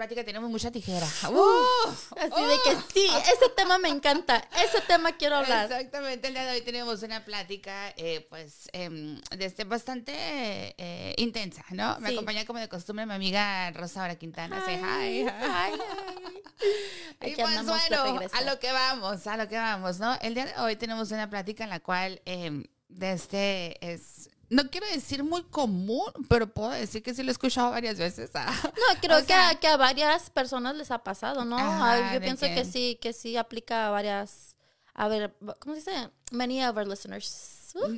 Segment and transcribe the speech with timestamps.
[0.00, 1.06] plática, tenemos mucha tijera.
[1.28, 4.42] Uf, así de que sí, ese tema me encanta.
[4.64, 5.70] Ese tema quiero hablar.
[5.70, 10.14] Exactamente, el día de hoy tenemos una plática, eh, pues, em, desde bastante
[10.78, 11.98] eh, intensa, ¿no?
[12.00, 12.14] Me Sí.
[12.14, 14.64] acompaña como de costumbre mi amiga Rosa Quintana.
[14.66, 14.80] Hi.
[14.82, 15.72] Ay, ay.
[17.22, 17.74] Y pues de bueno,
[18.32, 20.18] a lo que vamos, a lo que vamos, ¿no?
[20.22, 24.86] El día de hoy tenemos una plática en la cual em, desde es, no quiero
[24.88, 28.30] decir muy común, pero puedo decir que sí lo he escuchado varias veces.
[28.34, 28.52] ah.
[28.64, 31.56] No, creo O sea- que, a, que a varias personas les ha pasado, ¿no?
[31.56, 34.56] Ajá, Ah, Yo pienso que- que sí, que sí aplica a varias,
[34.92, 36.10] a ver, ¿cómo se dice?
[36.32, 37.56] Many of our listeners.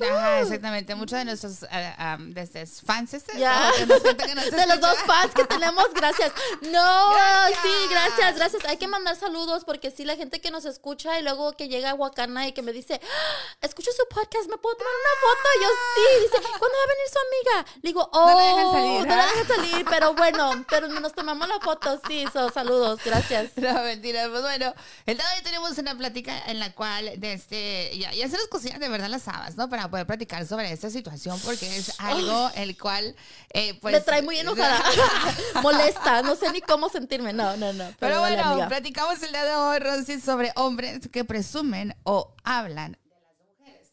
[0.09, 0.95] Ajá, exactamente.
[0.95, 3.69] Muchos de nuestros ah, ah, desde fans este, Ya.
[3.71, 6.31] o que nos que nos De los dos fans que tenemos, gracias.
[6.61, 7.59] No, Gracias.
[7.63, 8.65] sí, gracias, gracias.
[8.65, 11.91] Hay que mandar saludos porque sí, la gente que nos escucha y luego que llega
[11.91, 15.49] a Huacana y que me dice, "Ah, escucho su podcast, ¿me puedo tomar una foto?
[15.57, 17.19] Y yo sí, dice, ¿cuándo va a venir su
[17.59, 17.71] amiga?
[17.75, 19.27] Le digo, oh, No la dejan salir, no la ¿ah?
[19.27, 23.51] dejan salir, pero bueno, pero nos tomamos la foto, sí, so, saludos, gracias.
[23.57, 24.27] No, mentira.
[24.29, 24.73] Pues bueno,
[25.05, 28.47] el día de hoy tenemos una plática en la cual desde, ya, ya se nos
[28.47, 29.62] cocinan de verdad las habas, ¿no?
[29.69, 33.15] Para poder platicar sobre esta situación porque es algo el cual,
[33.53, 33.93] eh, pues...
[33.93, 34.83] me trae muy enojada,
[35.61, 37.85] molesta, no sé ni cómo sentirme, no, no, no.
[37.85, 38.67] Pero, Pero bueno, amiga.
[38.67, 43.87] platicamos el día de hoy, Rosy, sobre hombres que presumen o hablan de las mujeres.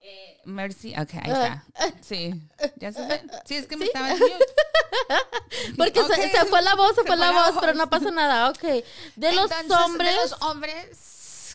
[0.00, 1.64] Eh, Mercy, ok, ahí está.
[2.02, 2.34] Sí,
[2.76, 3.22] ¿ya se ve?
[3.44, 4.34] Sí, es que me estaba en mute.
[5.76, 7.76] Porque Ok, se, se fue la voz, se, fue la voz, pero voz.
[7.76, 8.62] no pasa nada, ok.
[9.16, 10.10] De los Entonces, hombres...
[10.10, 10.88] De los hombres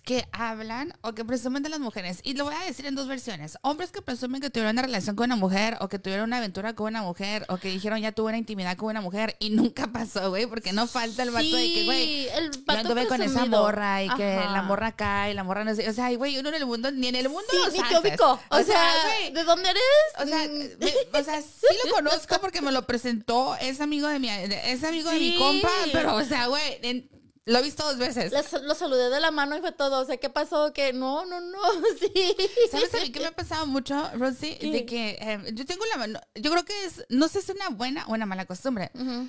[0.03, 2.19] que hablan o que presumen de las mujeres.
[2.23, 3.57] Y lo voy a decir en dos versiones.
[3.61, 6.73] Hombres que presumen que tuvieron una relación con una mujer o que tuvieron una aventura
[6.73, 9.87] con una mujer o que dijeron ya tuve una intimidad con una mujer y nunca
[9.91, 14.03] pasó, güey, porque no falta el vato de que, güey, yo anduve con esa morra
[14.03, 15.87] y que la morra acá y la morra no sé.
[15.89, 18.39] O sea, güey, uno en el mundo, ni en el mundo Sí, ni te ubico.
[18.49, 19.81] O, sea, güey, ¿de dónde eres?
[20.19, 24.07] o sea, Mm, me- o sea, sí lo conozco porque me lo presentó, es amigo
[24.07, 25.37] de mi, es amigo de mi Sí.
[25.37, 27.07] compa, pero, o sea, güey, en-
[27.45, 28.31] lo he visto dos veces.
[28.63, 30.01] lo saludé de la mano y fue todo.
[30.01, 30.73] O sea, ¿qué pasó?
[30.73, 31.59] Que no, no, no,
[31.99, 32.35] sí.
[32.69, 34.55] ¿Sabes a mí qué me ha pasado mucho, Rosy?
[34.55, 34.71] ¿Qué?
[34.71, 37.57] De que eh, yo tengo la mano, yo creo que es, no sé si es
[37.57, 39.27] una buena o una mala costumbre, Ujú.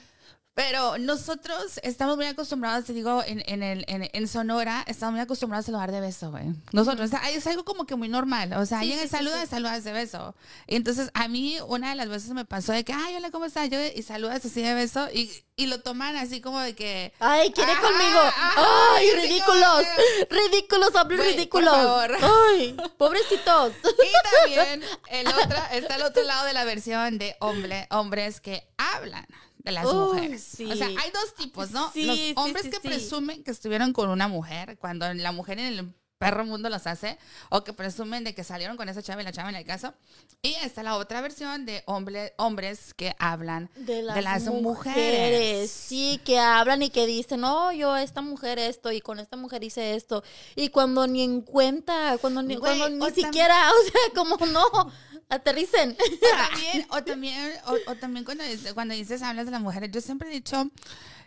[0.55, 5.21] Pero nosotros estamos muy acostumbrados, te digo, en, en, el, en, en Sonora, estamos muy
[5.23, 6.45] acostumbrados a saludar de beso, güey.
[6.73, 9.17] Nosotros, o sea, es algo como que muy normal, o sea, Sí, alguien sí, sí,
[9.17, 9.47] saluda, sí.
[9.49, 10.35] saludas de beso.
[10.67, 13.47] Y entonces a mí una de las veces me pasó de que, ay, hola, ¿cómo
[13.47, 13.71] estás?
[13.71, 17.15] Yo, y saludas así de beso y, y lo toman así como de que...
[17.19, 18.21] Ay, quiere conmigo.
[18.57, 19.85] Ay, ridículos.
[19.87, 21.75] como Ridículos, hombres Güey, por ridículos.
[21.75, 22.11] favor.
[22.57, 23.73] Ay, pobrecitos.
[23.83, 28.67] Y también el otro, está el otro lado de la versión de hombre, hombres que
[28.77, 29.27] hablan
[29.65, 30.43] de las Uy, mujeres.
[30.43, 30.71] sí.
[30.71, 31.91] O sea, hay dos tipos, ¿no?
[31.93, 35.67] Sí, los hombres sí, que presumen que estuvieron con una mujer cuando la mujer en
[35.67, 37.19] el perro mundo los hace,
[37.49, 39.93] o que presumen de que salieron con esa chava y la chava en el caso.
[40.41, 44.63] Y está la otra versión de hombre, hombres que hablan De las, las mujeres.
[44.63, 45.71] mujeres.
[45.73, 49.65] Sí, que hablan y que dicen, no, yo esta mujer esto y con esta mujer
[49.65, 50.23] hice esto.
[50.55, 54.93] Y cuando ni en cuenta, cuando ni, Güey, cuando ni siquiera, o sea, como no,
[55.33, 55.97] aterricen.
[55.99, 57.53] O también, o también,
[57.87, 58.45] o, también cuando,
[58.75, 60.71] cuando dices hablas de las mujeres, yo siempre he dicho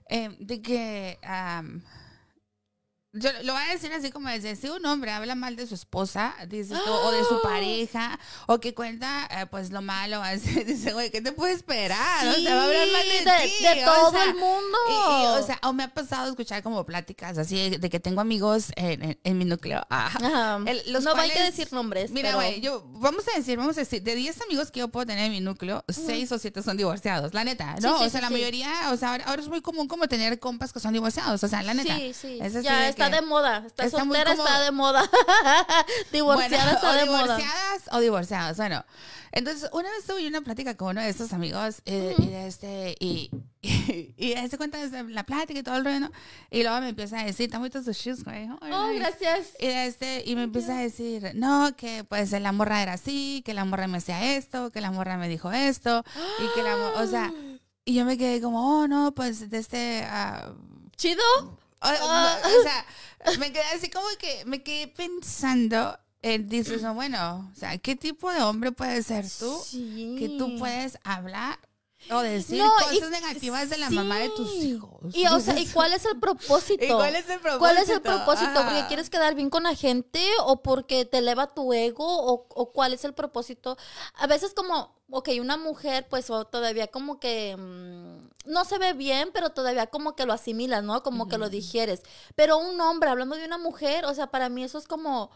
[0.09, 1.19] eh, de que
[3.15, 5.73] yo lo voy a decir así como desde si un hombre habla mal de su
[5.75, 10.63] esposa, dices tú, o de su pareja, o que cuenta eh, pues lo malo, así,
[10.63, 12.27] dice, güey, ¿qué te puede esperar?
[12.27, 13.63] o sea, va a hablar mal de, de, ti.
[13.63, 14.77] de o todo sea, el mundo.
[14.89, 18.21] y- y, o sea, o me ha pasado escuchar como pláticas así de que tengo
[18.21, 19.81] amigos en, en- en mi núceo.
[19.89, 20.59] Ah, Ajá.
[20.67, 22.11] el- los no hay que cuales- decir nombres.
[22.11, 24.89] Mira, pero- güey, yo, vamos a decir, vamos a decir, de 10 amigos que yo
[24.89, 27.97] puedo tener en mi núcleo, 6 o 7 son divorciados, la neta, ¿no?
[27.97, 28.33] Sí, sí, o sea, sí, la sí.
[28.33, 31.47] mayoría, o sea, ahora, ahora es muy común como tener compas que son divorciados, o
[31.47, 31.95] sea, la neta.
[31.95, 32.39] Sí, sí.
[32.41, 33.63] Es así ya de está de moda.
[33.65, 35.09] Está, está soltera, está de moda.
[36.11, 37.37] Divorciada Bueno, está o de moda.
[37.37, 38.85] divorciadas o divorciados, bueno.
[39.31, 42.95] Entonces, una vez tuve una plática con uno de estos amigos eh, y de este,
[43.01, 43.29] y,
[43.61, 44.77] y, y se cuenta
[45.09, 46.11] la plática y todo el rollo, ¿no?
[46.49, 48.47] Y luego me empieza a decir, ¿te tus shoes, güey?
[48.61, 48.99] Oh, nice".
[48.99, 49.47] gracias.
[49.59, 53.53] Y, este, y me empieza a decir, no, que pues la morra era así, que
[53.53, 56.05] la morra me hacía esto, que la morra me dijo esto,
[56.39, 57.33] y que la morra, o sea,
[57.83, 60.53] y yo me quedé como, oh, no, pues de este, ah,
[60.95, 61.21] ¿Chido?
[61.81, 62.39] O, Ah.
[62.43, 67.55] o sea, me quedé así como que me quedé pensando, en, dices, no, bueno, o
[67.59, 70.15] sea, ¿qué tipo de hombre puedes ser tú Sí.
[70.17, 71.59] que tú puedes hablar
[72.11, 75.15] o decir No, y- cosas negativas de la mamá de tus hijos?
[75.15, 76.83] Y, o sea, ¿y cuál es el propósito?
[76.85, 77.59] ¿Y cuál es el propósito?
[77.59, 78.51] ¿Cuál es el propósito?
[78.59, 78.69] Ajá.
[78.69, 82.71] ¿Porque quieres quedar bien con la gente o porque te eleva tu ego o, o
[82.71, 83.77] cuál es el propósito?
[84.15, 89.31] A veces como, ok, una mujer pues todavía como que mm, no se ve bien,
[89.33, 91.01] pero todavía como que lo asimilas, ¿no?
[91.03, 92.01] Como que lo digieres.
[92.35, 95.31] Pero un hombre hablando de una mujer, o sea, para mí eso es como,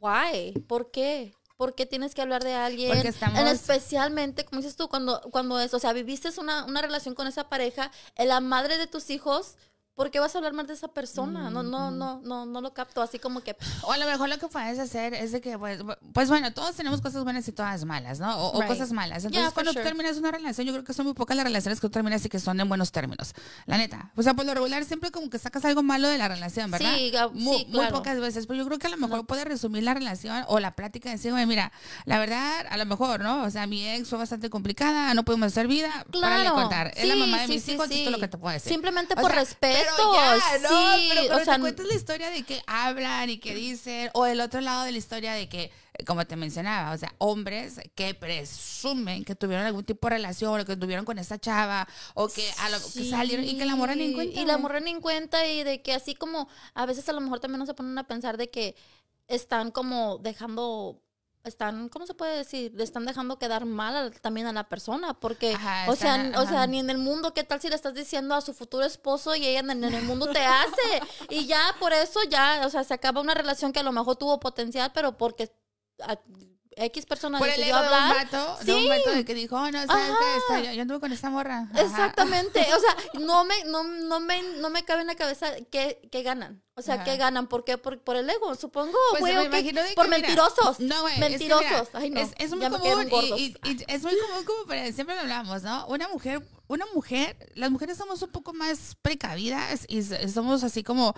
[0.00, 0.52] why?
[0.66, 1.34] ¿Por qué?
[1.56, 2.92] ¿Por qué tienes que hablar de alguien?
[2.92, 6.82] Porque estamos- En especialmente, como dices tú, cuando, cuando es, o sea, viviste una, una
[6.82, 9.56] relación con esa pareja, en la madre de tus hijos,
[9.94, 11.50] ¿por qué vas a hablar más de esa persona?
[11.50, 13.00] No, no, no, no, no lo capto.
[13.02, 15.80] Así como que, O a lo mejor lo que puedes hacer es de que, pues,
[16.12, 18.36] pues bueno, todos tenemos cosas buenas y todas malas, ¿no?
[18.48, 19.24] O, cosas malas.
[19.24, 19.82] Entonces, Yeah, cuando sure.
[19.82, 22.24] tú terminas una relación, yo creo que son muy pocas las relaciones que tú terminas
[22.24, 23.32] y que son en buenos términos.
[23.66, 24.10] La neta.
[24.16, 26.94] O sea, por lo regular, siempre como que sacas algo malo de la relación, ¿verdad?
[26.96, 27.96] Sí, ga- muy, sí, muy claro.
[27.96, 28.46] pocas veces.
[28.46, 31.12] Pero yo creo que a lo mejor puede resumir la relación o la plática y
[31.12, 31.72] decir, güey, mira,
[32.04, 33.44] la verdad, a lo mejor, ¿no?
[33.44, 35.90] O sea, mi ex fue bastante complicada, no pudimos hacer vida.
[36.20, 36.54] Para claro.
[36.54, 36.92] contar.
[36.96, 37.94] es la mamá de mis hijos, sí.
[37.98, 38.72] esto es lo que te puedo decir.
[38.72, 39.83] Simplemente O por sea, respeto.
[39.96, 40.68] Pero ya, ¿no?
[40.68, 44.10] sí, pero cuando o sea, te cuentas la historia de que hablan y que dicen,
[44.14, 45.70] o el otro lado de la historia de que,
[46.06, 50.64] como te mencionaba, o sea, hombres que presumen que tuvieron algún tipo de relación o
[50.64, 53.94] que tuvieron con esa chava o que, a lo, que salieron y que la morra
[53.94, 54.40] ni en Sí, cuenta.
[54.40, 54.62] Y la güey.
[54.62, 57.60] morra ni en cuenta y de que así como a veces a lo mejor también
[57.60, 58.74] no se ponen a pensar de que
[59.28, 61.00] están como dejando
[61.44, 62.72] están, ¿cómo se puede decir?
[62.74, 66.46] Le están dejando quedar mal a- también a la persona, porque, Ajá, o sea, o
[66.46, 69.34] sea, ni en el mundo, ¿qué tal si le estás diciendo a su futuro esposo
[69.36, 71.02] y ella en, en el mundo te hace?
[71.28, 74.16] Y ya por eso ya, o sea, se acaba una relación que a lo mejor
[74.16, 75.52] tuvo potencial, pero porque
[76.02, 76.18] a-
[76.76, 78.26] X persona Por el decidió ego de un hablar.
[78.32, 78.88] vato, de un Sí.
[78.88, 80.10] vato de que dijo, oh, no, ¿sabes
[80.48, 80.64] qué?
[80.66, 81.68] Yo, yo anduve con esta morra.
[81.72, 81.80] Ajá.
[81.82, 86.08] Exactamente, o sea, no me, no, no me, no me cabe en la cabeza qué,
[86.10, 86.63] qué ganan.
[86.76, 87.04] O sea, Ajá.
[87.04, 87.46] ¿qué ganan?
[87.46, 87.78] ¿Por qué?
[87.78, 89.36] Por, por el ego, supongo, Pues güey.
[89.36, 90.80] me imagino de que, por mira, mentirosos.
[90.80, 91.14] No, güey.
[91.14, 91.88] es que, mira, Mentirosos.
[91.92, 92.20] Ay, no.
[92.20, 95.62] Es, es muy común y, y- y es muy común como para- siempre lo hablamos,
[95.62, 95.86] ¿no?
[95.86, 101.14] Una mujer, una mujer, las mujeres somos un poco más precavidas y somos así como,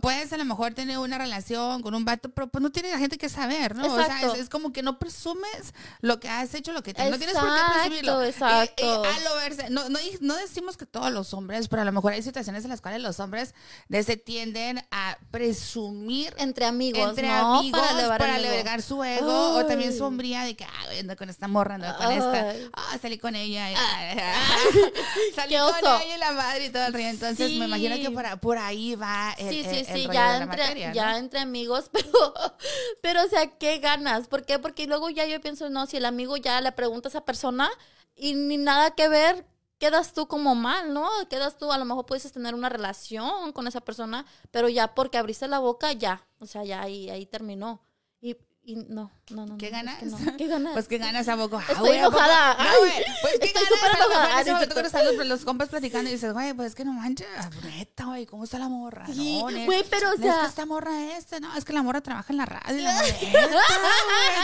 [0.00, 2.98] puedes a lo mejor tener una relación con un vato, pero pues no tiene la
[2.98, 3.86] gente que saber, ¿no?
[3.92, 4.34] O sea, Exacto.
[4.34, 7.10] es, es como que no presumes lo que has hecho, lo que tienes.
[7.10, 8.22] No tienes por qué presumirlo.
[8.22, 9.04] Exacto, exacto.
[9.04, 12.12] a lo verse, no, no, no decimos que todos los hombres, pero a lo mejor
[12.12, 13.54] hay situaciones en las cuales los hombres
[13.90, 17.58] se tienden a presumir Entre amigos, entre ¿no?
[17.58, 18.54] amigos para elevar el ego.
[18.54, 19.98] alegar su ego o también Ay.
[19.98, 22.68] su hombría de que ah, güey, ando con esta morra, ando con esta, Ay.
[22.72, 23.74] ah, salí con ella, y-
[25.34, 27.08] salí con ella y la madre y todo el río.
[27.08, 30.12] Entonces me imagino que por, por ahí va el, Sí, el- sí, el sí, rollo
[30.12, 30.94] ya de la entre, materia, ¿no?
[30.94, 32.34] ya entre amigos, pero,
[33.02, 34.28] pero, o sea, ¿qué ganas?
[34.28, 34.58] ¿Por qué?
[34.58, 37.70] Porque luego ya yo pienso, no, si el amigo ya le pregunta a esa persona
[38.16, 39.44] y ni nada que ver,
[39.78, 41.08] quedas tú como mal, ¿no?
[41.28, 45.18] Quedas tú, a lo mejor puedes tener una relación con esa persona, pero ya porque
[45.18, 47.82] abriste la boca, ya, o sea, ya ahí, ahí terminó.
[48.20, 49.56] Y, y no, no, no.
[49.58, 49.98] ¿Qué no, es ganas?
[49.98, 50.18] que no.
[50.36, 50.72] ¿Qué ganas?
[50.74, 51.56] Pues que ganas a poco.
[51.58, 52.18] Ah, Estoy güey, ¿a poco?
[52.18, 52.54] enojada.
[52.54, 53.98] No, Ay, pues ¿qué estoy ganas?
[53.98, 54.24] enojada.
[54.34, 56.74] en ese Ah, momento no cuando están los, compas platicando y dices, güey, pues es
[56.74, 57.26] que no manches,
[57.62, 59.06] neta, güey, ¿cómo está la morra?
[59.06, 61.72] Sí, no, güey, pero, o no, es que sea- esta morra este, no, es que
[61.72, 62.82] la morra trabaja en la radio.
[62.82, 63.02] La morra,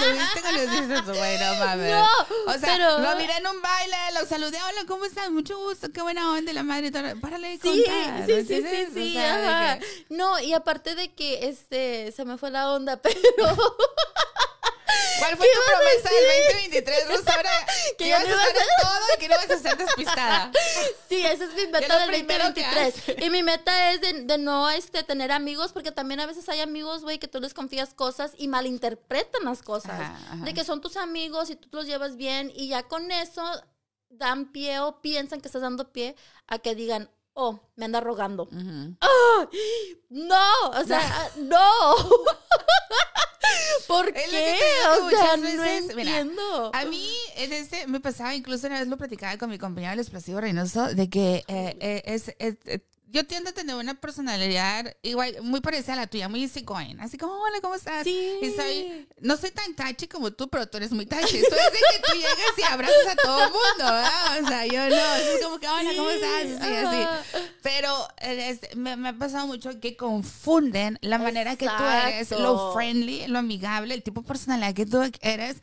[0.01, 1.39] güey, ¿lo viste cuando dices güey?
[1.39, 1.93] No mames.
[1.93, 2.07] No,
[2.47, 5.31] o sea, pero- lo miré en un baile, lo saludé, hola, ¿cómo estás?
[5.31, 6.91] Mucho gusto, qué buena onda la madre.
[7.21, 9.79] Párale de Sí, contar, sí, ¿me sí, sí, sí, sea, de ajá.
[10.09, 13.17] No, y aparte de que este se me fue la onda, pero
[15.21, 16.85] ¿Cuál fue ¿Qué tu promesa del decir?
[16.85, 17.51] 2023, Rosaura?
[17.97, 20.53] Que ibas no a ibas hacer todo y que no ibas a ser despistada.
[21.09, 23.25] sí, esa es mi meta del primero que 2023.
[23.27, 26.61] Y mi meta es de, de no este tener amigos, porque también a veces hay
[26.61, 29.93] amigos, güey, que tú les confías cosas y malinterpretan las cosas.
[29.93, 30.45] Ajá, ajá.
[30.45, 33.43] De que son tus amigos y tú los llevas bien y ya con eso
[34.09, 36.17] dan pie o piensan que estás dando pie
[36.47, 37.11] a que digan,
[37.43, 38.45] oh, me anda rogando.
[38.45, 38.97] Ujú.
[40.11, 40.45] No,
[40.75, 41.97] o sea, no.
[43.89, 44.61] ¿Por Es lo que qué?
[45.03, 46.71] O sea, no veces, mira, entiendo.
[46.75, 49.99] A mí, en este, me pasaba, incluso una vez lo platicaba con mi compañero el
[50.01, 52.81] explosivo Reynoso, de que eh, eh, es, es- eh,
[53.11, 57.01] yo tiendo a tener una personalidad igual, muy parecida a la tuya, muy easygoing.
[57.01, 58.05] Así como, hola, ¿cómo estás?
[58.05, 58.39] Sí.
[58.41, 61.41] Y soy, no soy tan touchy como tú, pero tú eres muy touchy.
[61.41, 64.43] Tú eres de que tú llegas y abrazas a todo el mundo, ¿verdad?
[64.45, 66.63] O sea, yo no, es como que, hola, ¿cómo estás?
[66.63, 67.43] Así, así.
[67.63, 72.31] Pero eh, es- me, me ha pasado mucho que confunden la manera que tú eres,
[72.31, 72.73] lo Exacto.
[72.75, 75.57] friendly, lo amigable, el tipo de personalidad que tú eres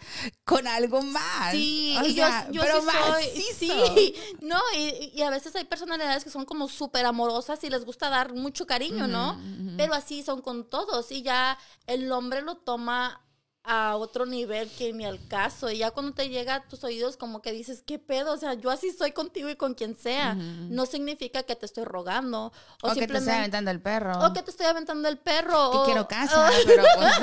[0.44, 1.51] con algo más.
[1.51, 3.96] Sí, O sea, yo, yo pero sí soy, macizo.
[3.96, 7.86] sí, no, y, y a veces hay personalidades que son como súper amorosas y les
[7.86, 9.39] gusta dar mucho cariño, ¿no?
[9.77, 13.22] Pero así son con todos y ya el hombre lo toma
[13.70, 17.17] a otro nivel que ni al caso y ya cuando te llega a tus oídos
[17.17, 18.32] como que dices, ¿qué pedo?
[18.32, 20.36] O sea, yo así soy contigo y con quien sea.
[20.36, 22.51] No significa que te estoy rogando o,
[22.82, 23.17] O, que te simplemente...
[23.17, 24.20] estoy aventando el perro.
[24.25, 25.72] o que te estoy aventando el perro.
[25.72, 27.13] Que o- quiero casa, o- pero pues,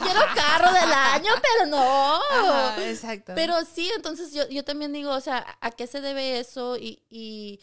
[0.00, 2.16] quiero carro del año, pero no.
[2.16, 3.32] Ajá, exacto.
[3.36, 6.76] Pero sí, entonces yo, yo también digo, o sea, ¿a qué se debe eso?
[6.78, 7.60] Y, y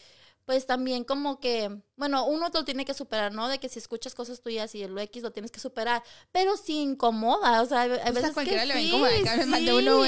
[0.48, 3.50] pues también como que, bueno, uno te lo tiene que superar, ¿no?
[3.50, 6.02] De que si escuchas cosas tuyas y el X lo tienes que superar,
[6.32, 9.74] pero sí incomoda, o sea, Pues a veces cualquiera que le va a sí, me
[9.74, 10.04] uno.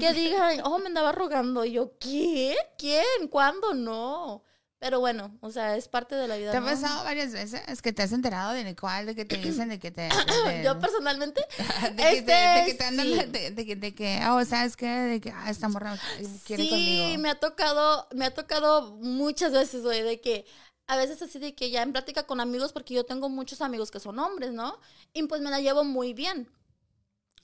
[0.00, 2.56] Que digan, oh, me andaba rogando, y yo, ¿qué?
[2.78, 3.28] ¿Quién?
[3.28, 3.74] ¿Cuándo?
[3.74, 4.42] No.
[4.82, 6.50] Pero bueno, o sea, es parte de la vida.
[6.50, 6.66] ¿Te ha ¿no?
[6.66, 9.92] pasado varias veces que te has enterado de cuál, de que te dicen de que
[9.92, 10.08] te...
[10.46, 11.40] de- Yo personalmente,
[11.94, 13.14] de que, te, de que te este, andan, sí.
[13.30, 14.88] de, de que, de que, oh, ¿sabes qué?
[14.88, 15.96] De que, ah, esta morra
[16.44, 17.22] quiere sí, conmigo.
[17.22, 20.46] me ha tocado, me ha tocado muchas veces, güey, de que
[20.88, 23.92] a veces así de que ya en plática con amigos, porque yo tengo muchos amigos
[23.92, 24.80] que son hombres, ¿no?
[25.12, 26.50] Y pues me la llevo muy bien.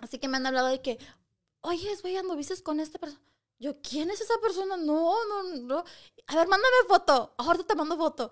[0.00, 0.98] Así que me han hablado de que,
[1.60, 3.22] oye, güey, anduviste con esta persona.
[3.58, 4.76] Yo, ¿quién es esa persona?
[4.76, 5.84] No, no, no.
[6.26, 7.34] A ver, mándame foto.
[7.38, 8.30] Ahorita te mando foto.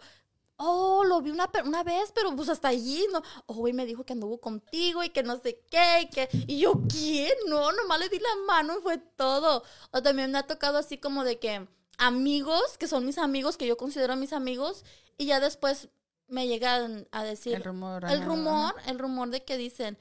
[0.58, 3.22] Oh, lo vi una, una vez, pero pues hasta allí, ¿no?
[3.46, 6.28] Oh, güey, me dijo que anduvo contigo y que no sé qué, y que...
[6.46, 7.32] Y yo, ¿quién?
[7.46, 9.62] No, nomás le di la mano y fue todo.
[9.90, 11.68] O también me ha tocado así como de que
[11.98, 14.84] amigos, que son mis amigos, que yo considero mis amigos,
[15.18, 15.88] y ya después
[16.28, 17.54] me llegan a decir...
[17.54, 18.04] el rumor.
[18.04, 19.98] El rumor, el rumor de que dicen,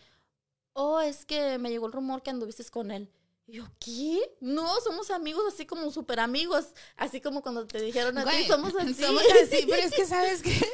[0.74, 3.12] oh, es que me llegó el rumor que anduviste con él.
[3.48, 4.20] Y yo, ¿qué?
[4.40, 6.66] No, somos amigos, así como súper amigos.
[6.98, 8.96] Así como cuando te dijeron a ti, Güey, somos así.
[8.96, 10.68] Somos así, pero es que sabes que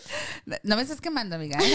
[0.64, 1.58] no me estás quemando, amiga.
[1.62, 1.74] Ay,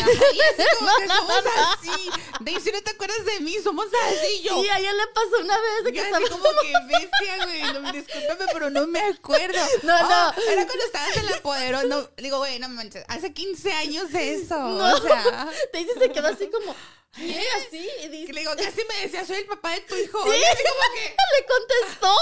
[0.78, 2.10] como que somos así.
[2.40, 4.62] De si no te acuerdas de mí, somos así yo.
[4.62, 6.16] Sí, a ella le pasó una vez de que estaba...
[6.24, 7.62] así como que bestia, güey.
[7.74, 9.60] No, discúlpame, pero no me acuerdo.
[9.82, 10.42] No, Oh, no.
[10.50, 11.86] Era cuando estabas en la poderosa.
[11.86, 13.04] No, digo, güey, no manches.
[13.08, 14.56] Hace 15 años de eso.
[14.58, 14.94] No.
[14.94, 15.50] O sea.
[15.72, 16.74] Te dice, se quedó así como,
[17.16, 17.44] ¿qué?
[17.56, 20.22] Así, y Que dice, le digo, casi me decía, soy el papá de tu hijo.
[20.24, 20.38] Sí.
[20.38, 21.16] Y así como que.
[21.40, 22.14] le contestó.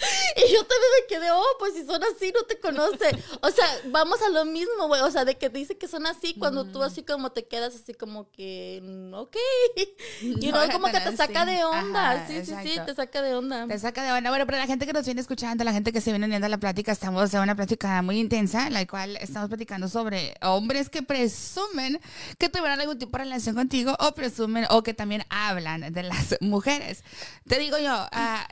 [0.36, 3.10] Y yo también me quedé, oh, pues si son así, no te conoce.
[3.42, 5.02] O sea, vamos a lo mismo, güey.
[5.02, 7.94] O sea, de que dice que son así, cuando tú así como te quedas así
[7.94, 9.36] como que, mm, ok.
[10.22, 12.12] Y No como que te saca de onda.
[12.12, 13.66] Ajá, sí, sí, sí, te saca de onda.
[13.66, 14.30] Te saca de onda.
[14.30, 16.50] Bueno, para la gente que nos viene escuchando, la gente que se viene uniendo a
[16.50, 20.88] la plática, estamos en una plática muy intensa, en la cual estamos platicando sobre hombres
[20.88, 22.00] que presumen
[22.38, 26.36] que tuvieron algún tipo de relación contigo o presumen o que también hablan de las
[26.40, 27.02] mujeres.
[27.46, 28.46] Te digo yo, ah,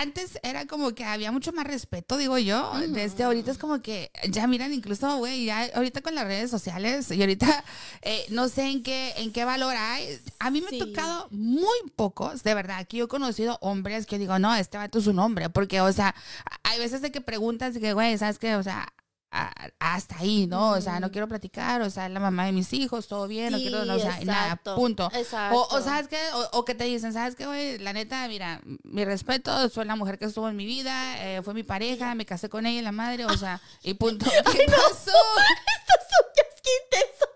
[0.00, 2.72] antes era como que había mucho más respeto, digo yo.
[2.88, 7.10] Desde ahorita es como que ya miran incluso, güey, ya ahorita con las redes sociales
[7.10, 7.64] y ahorita
[8.02, 10.18] eh, no sé en qué, en qué valor hay.
[10.38, 10.80] A mí me Sí.
[10.80, 12.78] ha tocado muy pocos, de verdad.
[12.78, 15.92] Aquí yo he conocido hombres que digo, no, este vato es un hombre, porque, o
[15.92, 16.14] sea,
[16.62, 18.54] hay veces de que preguntas que, güey, ¿sabes qué?
[18.56, 18.86] O sea,
[19.30, 20.70] hasta ahí, ¿no?
[20.70, 23.52] O sea, no quiero platicar, o sea, es la mamá de mis hijos, todo bien,
[23.52, 25.10] no Sí, quiero, no, o sea, nada, punto.
[25.12, 25.58] exacto.
[25.58, 27.78] O, o sabes qué, o, o que te dicen, ¿sabes qué, güey?
[27.78, 31.52] La neta, mira, mi respeto, fue la mujer que estuvo en mi vida, eh, fue
[31.54, 34.24] mi pareja, me casé con ella, la madre, o sea, y punto.
[34.30, 35.12] ¿Qué pasó?
[35.76, 37.26] Estas uñas, qué intenso.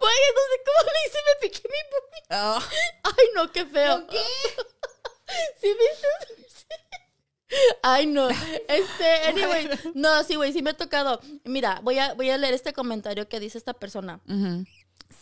[0.00, 2.18] Güey, no sé cómo le hice, me piqué mi pupi.
[2.30, 2.60] Oh.
[3.04, 4.06] Ay, no, qué feo.
[4.08, 4.18] ¿Qué?
[5.60, 6.33] ¿Sí viste?
[7.86, 8.30] Ay, no.
[8.30, 9.68] Este, anyway.
[9.94, 11.20] No, sí, güey, sí me ha tocado.
[11.44, 14.20] Mira, voy a, voy a leer este comentario que dice esta persona.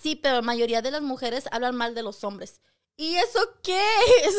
[0.01, 2.61] Sí, pero la mayoría de las mujeres hablan mal de los hombres.
[2.97, 3.83] ¿Y eso qué?
[4.23, 4.39] Eso...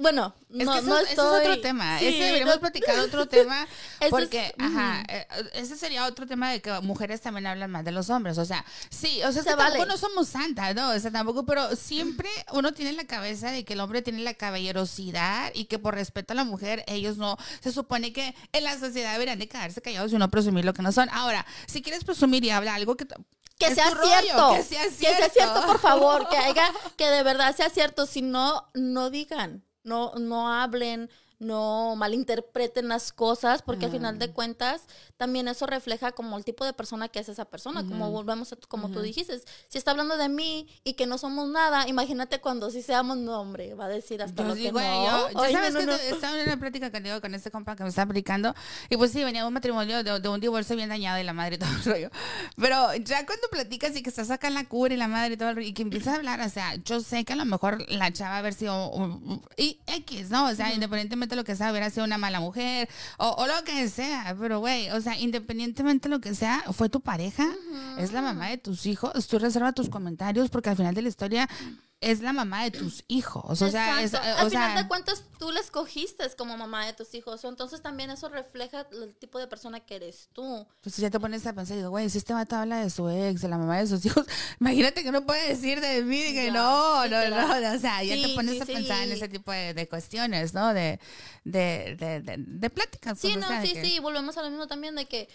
[0.00, 1.98] bueno, Es no, que eso, no eso es otro tema.
[1.98, 3.66] Sí, ese deberíamos no- platicar otro tema.
[4.00, 7.92] Es- porque, ajá, eh, ese sería otro tema de que mujeres también hablan más de
[7.92, 8.38] los hombres.
[8.38, 10.90] O sea, sí, o sea, es Se que tampoco no somos santas, ¿no?
[10.90, 14.20] O sea, tampoco, pero siempre uno tiene en la cabeza de que el hombre tiene
[14.22, 17.36] la caballerosidad y que por respeto a la mujer, ellos no.
[17.60, 20.82] Se supone que en la sociedad deberían de quedarse callados y no presumir lo que
[20.82, 21.08] no son.
[21.10, 23.06] Ahora, si quieres presumir y habla algo que.
[23.58, 24.52] Que sea rollo, cierto.
[24.54, 25.32] que sea Que sea cierto.
[25.34, 26.26] cierto, por favor.
[26.30, 26.64] Que haya,
[26.96, 28.06] que de verdad sea cierto.
[28.06, 29.62] Si no, no digan.
[29.84, 31.10] No, no hablen.
[31.40, 33.62] No malinterpreten las cosas.
[33.62, 34.82] Porque al final de cuentas,
[35.16, 37.84] también eso refleja como el tipo de persona que es esa persona.
[37.84, 39.40] Como volvemos a, como tú dijiste.
[39.68, 43.40] Si está hablando de mí y que no somos nada, imagínate cuando sí seamos no,
[43.40, 43.74] hombre.
[43.74, 44.78] Va a decir hasta Yo lo sí, que no.
[44.80, 45.98] yo, yo Ay, sabes no, que no, no.
[45.98, 48.54] estaba en una plática contigo con este compa que me estaba platicando
[48.88, 51.32] y pues sí, venía de un matrimonio de, de un divorcio bien dañado y la
[51.32, 52.10] madre y todo el rollo.
[52.56, 55.36] Pero ya cuando platicas y que estás acá en la cura y la madre y
[55.36, 57.44] todo el rollo y que empiezas a hablar, o sea, yo sé que a lo
[57.44, 58.92] mejor la chava haber sido
[59.56, 60.46] y X, ¿no?
[60.46, 63.64] O sea, independientemente de lo que sea, hubiera sido una mala mujer o, o lo
[63.64, 67.46] que sea, pero güey, o sea, independientemente de lo que sea, fue tu pareja,
[67.98, 71.08] es la mamá de tus hijos, tú reserva tus comentarios porque al final de la
[71.08, 71.48] historia
[72.02, 74.88] es la mamá de tus hijos, o sea, es, eh, Al o final sea, de
[74.88, 77.44] cuentas, tú la escogiste como mamá de tus hijos.
[77.44, 80.66] Entonces también eso refleja el tipo de persona que eres tú.
[80.80, 83.42] Pues ya te pones a pensar, digo, güey, si este vato habla de su ex,
[83.42, 84.24] de la mamá de sus hijos,
[84.60, 87.62] imagínate que no puede decir de mí, que Ya, no, no, literal.
[87.62, 90.54] no, o sea, ya te pones sí, a pensar en ese tipo de, de cuestiones,
[90.54, 90.72] ¿no?
[90.72, 90.98] De,
[91.44, 93.18] de, de, de, de pláticas.
[93.18, 93.98] Sí, pues, no, sí, que- sí.
[94.00, 95.28] Volvemos a lo mismo también de que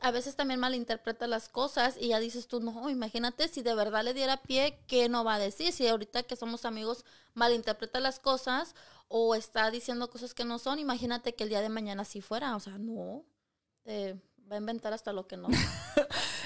[0.00, 4.04] a veces también malinterpreta las cosas y ya dices tú, no, imagínate si de verdad
[4.04, 5.72] le diera pie, ¿qué no va a decir?
[5.72, 7.04] Si ahorita que somos amigos
[7.34, 8.74] malinterpreta las cosas
[9.08, 12.56] o está diciendo cosas que no son, imagínate que el día de mañana sí fuera.
[12.56, 13.24] O sea, no.
[13.84, 14.20] Te
[14.50, 15.48] va a inventar hasta lo que no.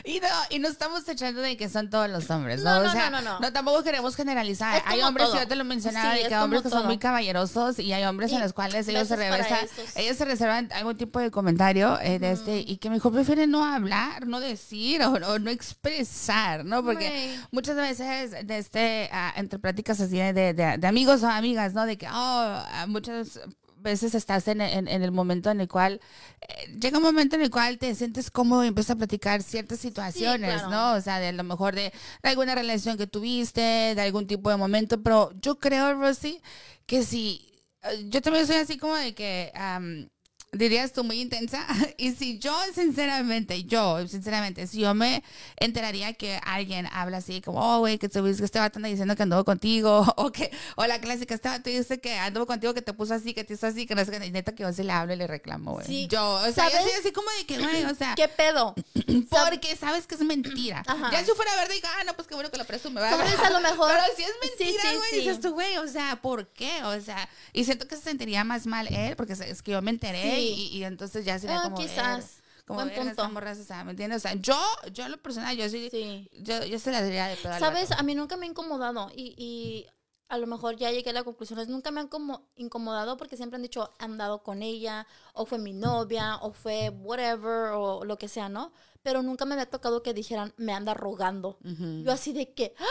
[0.04, 2.75] Y no, y no estamos echando de que son todos los hombres, ¿no?
[2.75, 3.52] No, o no, sea, no, no, no.
[3.52, 4.82] tampoco queremos generalizar.
[4.85, 5.38] Hay hombres, todo.
[5.38, 8.02] yo te lo mencionaba, Sí, de que hay hombres que son muy caballerosos y hay
[8.04, 9.97] hombres en los cuales ellos se esos.
[9.97, 13.64] ellos se reservan algún tipo de comentario eh, de este y que mejor prefieren no
[13.64, 16.82] hablar, no decir o, o no expresar, ¿no?
[16.82, 21.75] Porque muchas veces de este ah, entre pláticas así de, de- de amigos o amigas,
[21.75, 21.87] ¿no?
[21.87, 23.38] De que, oh, ah, muchas
[23.82, 26.00] veces estás en, en- en el momento en el cual
[26.40, 29.78] eh, llega un momento en el cual te sientes cómodo y empiezas a platicar ciertas
[29.80, 30.70] situaciones, claro.
[30.70, 30.92] ¿no?
[30.94, 33.60] O sea, de a lo mejor de, de alguna relación que tuviste,
[33.94, 36.40] de algún tipo de momento, pero yo creo, Rosy,
[36.86, 37.48] que si
[37.82, 40.08] eh, yo también soy así como de que am,
[40.52, 41.66] dirías tú muy intensa
[41.97, 45.23] y si yo sinceramente yo sinceramente si yo me
[45.56, 49.23] enteraría que alguien habla así como oh güey que, que este vato anda diciendo que
[49.23, 52.92] anduvo contigo o que o la clásica este vato dice que anduvo contigo que te
[52.92, 54.92] puso así que te hizo así que no sé qué neta que yo se le
[54.92, 56.06] hablo y le reclamo güey Sí.
[56.09, 56.82] yo o sea yo ¿Sabes?
[56.82, 58.75] soy así como de que güey o sea ¿Qué pedo?
[59.30, 60.82] porque sabes que es mentira.
[60.87, 61.11] Ajá.
[61.12, 63.18] Ya si fuera verdad, digo, ah, no, pues qué bueno que lo presume, ¿verdad?
[63.18, 63.38] ¿Sabes?
[63.38, 65.16] A lo mejor- Pero si es Sí, mentira, sí, güey, sí.
[65.21, 66.82] dices tú, güey, o sea, ¿por qué?
[66.85, 69.90] O sea, y siento que se sentiría más mal él, porque es que yo me
[69.90, 70.41] enteré Sí.
[70.42, 71.76] Y, y entonces ya sería Ah, como.
[71.76, 72.18] quizás.
[72.37, 73.28] ver, como Buen ver, punto.
[73.30, 74.18] morra se sabe, ¿me entiendes?
[74.18, 74.58] O sea, yo,
[74.92, 76.28] yo lo personal, yo sí, Sí.
[76.42, 77.90] yo, yo se la diría de pedo ¿Sabes?
[77.92, 79.87] A mí nunca me ha incomodado y, y
[80.28, 83.37] a lo mejor ya llegué a la conclusión, es nunca me han como incomodado porque
[83.37, 88.04] siempre han dicho, he andado con ella, o fue mi novia, o fue whatever, o
[88.04, 88.72] lo que sea, ¿no?
[89.02, 91.58] Pero nunca me había tocado que dijeran, me anda rogando.
[92.04, 92.84] Yo así de que, ¡Ah!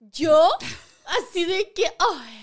[0.00, 0.48] ¿yo?
[1.04, 2.41] Así de que, ay,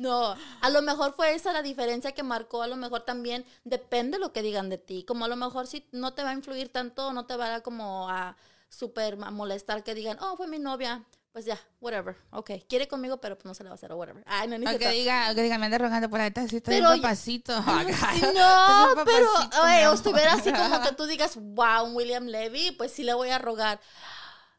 [0.00, 4.18] no, a lo mejor fue esa la diferencia que marcó, a lo mejor también depende
[4.18, 6.70] lo que digan de ti, como a lo mejor si no te va a influir
[6.70, 8.34] tanto, no te va a como a
[8.70, 13.36] súper molestar que digan, oh, fue mi novia, pues ya, whatever, ok, quiere conmigo, pero
[13.36, 14.24] pues no se le va a hacer o whatever.
[14.26, 16.56] Ay, no, ni O que diga, o que diga, me anda rogando por ahí, sí,
[16.56, 17.54] estoy Pero un papacito.
[18.14, 19.28] Sí, no, pero
[19.62, 23.12] oye, mi o estuviera así como que tú digas, wow, William Levy, pues sí le
[23.12, 23.80] voy a rogar.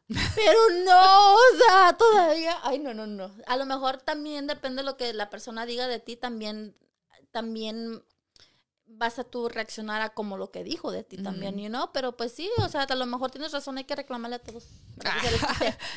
[0.08, 3.34] Pero no, o sea, todavía, ay, no, no, no.
[3.46, 6.76] A lo mejor también depende de lo que la persona diga de ti, también,
[7.30, 8.04] también
[8.94, 11.90] vas a tú reaccionar a como lo que dijo de ti también, you know?
[11.92, 14.64] Pero pues sí, o sea, a lo mejor tienes razón, hay que reclamarle a todos.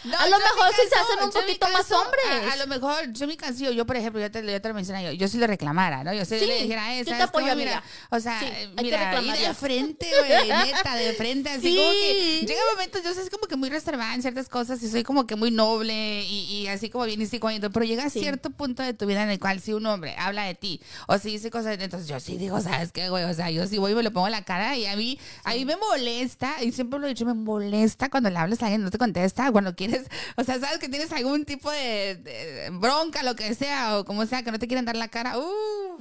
[0.06, 2.26] No, a lo mejor sí se hacen un poquito más hombres.
[2.50, 4.74] A, a lo mejor, yo mi caso, yo por ejemplo, yo te, yo te lo
[4.76, 6.14] mencioné, yo, yo sí le reclamara, ¿no?
[6.14, 7.58] Yo sí, Sí, le dijera, eh, yo te ¿sabes apoyo, cómo?
[7.58, 8.46] Mira, o sea, Sí,
[8.82, 11.76] mira, y de frente, güey, neta, de frente, así Sí.
[11.76, 15.04] como que llega momentos, yo soy como que muy reservada en ciertas cosas y soy
[15.04, 18.50] como que muy noble y, y así como bien y cuando, pero llega a cierto
[18.52, 21.32] punto de tu vida en el cual si un hombre habla de ti o si
[21.32, 23.24] dice cosas, entonces yo sí digo, ¿sabes qué, güey?
[23.24, 25.20] O sea, yo sí voy y me lo pongo en la cara y a mí,
[25.44, 28.66] a mí me molesta, y siempre lo he dicho, me molesta cuando le hablas a
[28.66, 30.04] alguien no te contesta, cuando quieres,
[30.36, 34.26] o sea, sabes que tienes algún tipo de, de bronca, lo que sea, o como
[34.26, 35.96] sea, que no te quieren dar la cara, uh,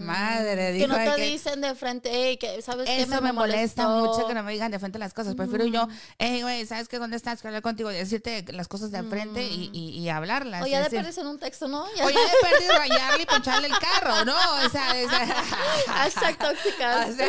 [0.00, 3.32] madre, que dijo no te que- dicen de frente, hey, que sabes qué eso me
[3.32, 5.34] molesta mucho que no me digan de frente las cosas.
[5.34, 6.98] Prefiero yo, hey, güey, ¿sabes qué?
[6.98, 7.40] ¿Dónde estás?
[7.40, 10.62] Quiero hablar contigo, decirte las cosas de frente y, y, y hablarlas.
[10.62, 11.86] O ya de perdes en un texto, ¿no?
[11.96, 12.06] Ya.
[12.06, 14.34] o ya de perder rayarle y poncharle el carro, ¿no?
[14.64, 15.44] O sea, o sea
[16.14, 17.10] Hashtag tóxicas.
[17.10, 17.26] o sea,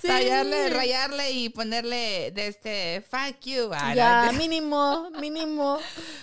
[0.00, 0.08] Sí.
[0.08, 3.70] rayarle, rayarle y ponerle de este fuck you.
[3.74, 5.78] Ah, Ya, mínimo, mínimo.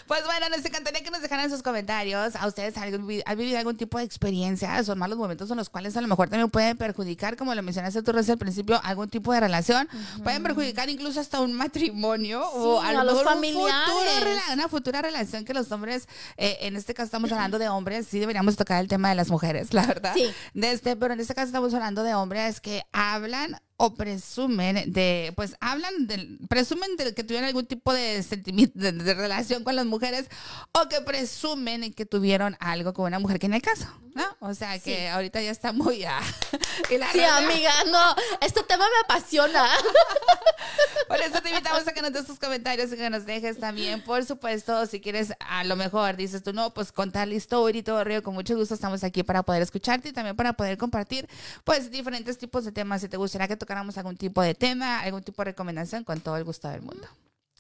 [0.08, 2.36] Pues bueno, nos encantaría que nos dejaran sus comentarios.
[2.36, 4.84] ¿A ustedes han vivido, han vivido algún tipo de experiencia?
[4.84, 8.02] ¿Son malos momentos en los cuales a lo mejor también pueden perjudicar, como lo mencionaste
[8.04, 9.88] tú, al principio, algún tipo de relación?
[10.24, 13.86] Pueden perjudicar incluso hasta un matrimonio o Sí, a lo a los un familiares.
[13.86, 16.08] futuro una futura relación que los hombres,
[16.38, 19.30] eh, en este caso estamos hablando de hombres, sí deberíamos tocar el tema de las
[19.30, 20.14] mujeres, la verdad.
[20.16, 20.30] Sí.
[20.54, 25.32] De este, pero en este caso estamos hablando de hombres que hablan o presumen de,
[25.36, 29.76] pues hablan del, presumen de que tuvieron algún tipo de sentimiento, de, de relación con
[29.76, 30.28] las mujeres
[30.74, 34.26] o que presumen que tuvieron algo con una mujer que en el caso, ¿no?
[34.40, 35.06] O sea que Sí.
[35.08, 36.04] ahorita ya está muy...
[36.06, 36.20] ah,
[36.90, 39.68] y la Sí, amiga, no, este tema me apasiona.
[41.08, 44.02] Por eso te invitamos a que nos des tus comentarios y que nos dejes también,
[44.02, 47.84] por supuesto, si quieres, a lo mejor dices tú, no, pues contar la historia y
[47.84, 51.30] todo, Río, con mucho gusto estamos aquí para poder escucharte y también para poder compartir,
[51.64, 53.02] pues, diferentes tipos de temas.
[53.02, 56.38] Si te gustaría que tocáramos algún tipo de tema, algún tipo de recomendación, con todo
[56.38, 57.06] el gusto del mundo.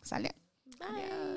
[0.04, 0.32] ¿Sale?
[0.80, 1.37] Bye.